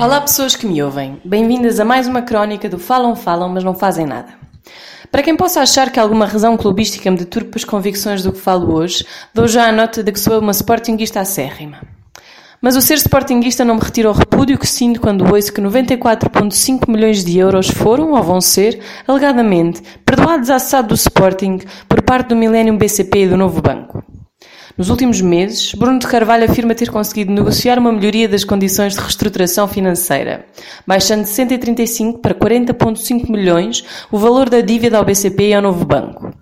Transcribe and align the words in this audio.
Olá, 0.00 0.20
pessoas 0.20 0.54
que 0.54 0.64
me 0.64 0.80
ouvem. 0.80 1.20
Bem-vindas 1.24 1.80
a 1.80 1.84
mais 1.84 2.06
uma 2.06 2.22
crónica 2.22 2.68
do 2.68 2.78
Falam, 2.78 3.16
Falam, 3.16 3.48
mas 3.48 3.64
não 3.64 3.74
fazem 3.74 4.06
nada. 4.06 4.28
Para 5.10 5.24
quem 5.24 5.36
possa 5.36 5.60
achar 5.60 5.90
que 5.90 5.98
alguma 5.98 6.24
razão 6.24 6.56
clubística 6.56 7.10
me 7.10 7.16
deturpa 7.16 7.58
as 7.58 7.64
convicções 7.64 8.22
do 8.22 8.32
que 8.32 8.38
falo 8.38 8.72
hoje, 8.72 9.04
dou 9.34 9.48
já 9.48 9.66
a 9.66 9.72
nota 9.72 10.00
de 10.04 10.12
que 10.12 10.20
sou 10.20 10.38
uma 10.38 10.52
sportinguista 10.52 11.18
acérrima. 11.18 11.78
Mas 12.62 12.76
o 12.76 12.80
ser 12.80 12.94
sportinguista 12.94 13.64
não 13.64 13.74
me 13.74 13.80
retira 13.80 14.08
o 14.08 14.12
repúdio 14.12 14.56
que 14.56 14.68
sinto 14.68 15.00
quando 15.00 15.34
ouço 15.34 15.52
que 15.52 15.60
94,5 15.60 16.88
milhões 16.88 17.24
de 17.24 17.36
euros 17.36 17.68
foram, 17.68 18.12
ou 18.12 18.22
vão 18.22 18.40
ser, 18.40 18.78
alegadamente, 19.04 19.82
perdoados 20.06 20.48
à 20.48 20.60
SAD 20.60 20.88
do 20.88 20.94
Sporting 20.94 21.58
por 21.88 22.02
parte 22.02 22.28
do 22.28 22.36
Millennium 22.36 22.78
BCP 22.78 23.24
e 23.24 23.28
do 23.30 23.36
novo 23.36 23.60
banco. 23.60 24.04
Nos 24.78 24.90
últimos 24.90 25.20
meses, 25.20 25.74
Bruno 25.74 25.98
de 25.98 26.06
Carvalho 26.06 26.48
afirma 26.48 26.72
ter 26.72 26.88
conseguido 26.88 27.32
negociar 27.32 27.80
uma 27.80 27.90
melhoria 27.90 28.28
das 28.28 28.44
condições 28.44 28.94
de 28.94 29.00
reestruturação 29.00 29.66
financeira, 29.66 30.46
baixando 30.86 31.24
de 31.24 31.30
135 31.30 32.20
para 32.20 32.32
40,5 32.32 33.28
milhões 33.28 33.84
o 34.08 34.16
valor 34.16 34.48
da 34.48 34.60
dívida 34.60 34.96
ao 34.96 35.04
BCP 35.04 35.48
e 35.48 35.54
ao 35.54 35.62
novo 35.62 35.84
banco. 35.84 36.32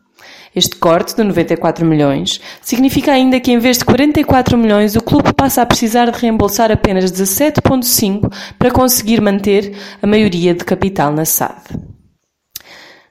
Este 0.55 0.77
corte 0.77 1.17
de 1.17 1.25
94 1.25 1.87
milhões 1.87 2.39
significa 2.61 3.13
ainda 3.13 3.41
que 3.41 3.51
em 3.51 3.59
vez 3.59 3.79
de 3.79 3.87
44 3.87 4.59
milhões 4.59 4.97
o 4.97 5.03
clube 5.03 5.33
passa 5.33 5.63
a 5.63 5.67
precisar 5.67 6.11
de 6.11 6.19
reembolsar 6.19 6.71
apenas 6.71 7.11
17,5 7.11 8.31
para 8.59 8.71
conseguir 8.71 9.19
manter 9.23 9.75
a 10.03 10.07
maioria 10.07 10.53
de 10.53 10.63
capital 10.63 11.11
na 11.11 11.25
SAD. 11.25 11.86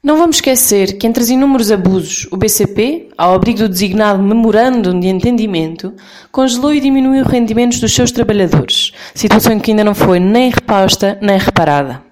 Não 0.06 0.18
vamos 0.18 0.36
esquecer 0.36 1.00
que 1.00 1.08
entre 1.08 1.24
os 1.24 1.32
inúmeros 1.32 1.72
abusos, 1.72 2.28
o 2.30 2.38
BCP, 2.38 3.10
ao 3.18 3.34
abrigo 3.34 3.58
do 3.58 3.70
designado 3.70 4.22
Memorando 4.22 4.94
de 5.00 5.08
Entendimento, 5.08 5.96
congelou 6.32 6.72
e 6.72 6.80
diminuiu 6.80 7.24
os 7.24 7.28
rendimentos 7.28 7.80
dos 7.80 7.92
seus 7.92 8.12
trabalhadores, 8.12 8.92
situação 9.16 9.60
que 9.60 9.72
ainda 9.72 9.84
não 9.84 9.96
foi 9.96 10.20
nem 10.20 10.52
reposta 10.52 11.18
nem 11.24 11.40
reparada. 11.40 12.04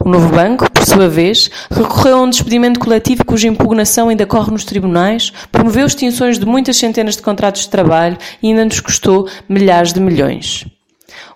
O 0.00 0.08
novo 0.08 0.34
banco, 0.34 0.70
por 0.72 0.86
sua 0.86 1.10
vez, 1.10 1.50
recorreu 1.70 2.16
a 2.16 2.22
um 2.22 2.30
despedimento 2.30 2.80
coletivo 2.80 3.22
cuja 3.22 3.48
impugnação 3.48 4.08
ainda 4.08 4.24
corre 4.24 4.50
nos 4.50 4.64
tribunais, 4.64 5.30
promoveu 5.52 5.84
extinções 5.84 6.38
de 6.38 6.46
muitas 6.46 6.78
centenas 6.78 7.16
de 7.16 7.22
contratos 7.22 7.64
de 7.64 7.68
trabalho 7.68 8.16
e 8.42 8.48
ainda 8.48 8.64
nos 8.64 8.80
custou 8.80 9.28
milhares 9.46 9.92
de 9.92 10.00
milhões. 10.00 10.64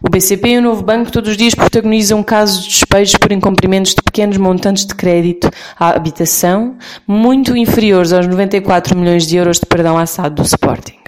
O 0.03 0.11
BCP 0.11 0.49
e 0.49 0.59
o 0.59 0.63
Novo 0.63 0.83
Banco 0.83 1.13
todos 1.13 1.31
os 1.31 1.37
dias 1.37 1.55
protagonizam 1.55 2.23
casos 2.23 2.65
de 2.65 2.71
despejos 2.71 3.17
por 3.17 3.31
incumprimentos 3.33 3.95
de 3.95 4.03
pequenos 4.03 4.37
montantes 4.37 4.85
de 4.87 4.95
crédito 4.95 5.51
à 5.79 5.91
habitação, 5.91 6.77
muito 7.07 7.57
inferiores 7.57 8.13
aos 8.13 8.27
94 8.27 8.97
milhões 8.97 9.27
de 9.27 9.37
euros 9.37 9.59
de 9.59 9.67
perdão 9.67 9.99
assado 9.99 10.37
do 10.37 10.43
Sporting. 10.43 10.99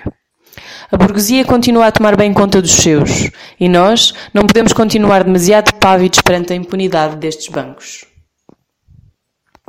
A 0.90 0.96
burguesia 0.96 1.44
continua 1.44 1.86
a 1.86 1.92
tomar 1.92 2.16
bem 2.16 2.34
conta 2.34 2.60
dos 2.60 2.72
seus, 2.72 3.30
e 3.58 3.66
nós 3.68 4.12
não 4.34 4.46
podemos 4.46 4.74
continuar 4.74 5.24
demasiado 5.24 5.72
pávidos 5.76 6.20
perante 6.20 6.52
a 6.52 6.56
impunidade 6.56 7.16
destes 7.16 7.48
bancos. 7.48 8.11